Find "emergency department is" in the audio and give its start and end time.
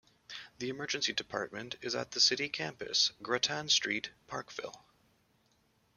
0.69-1.93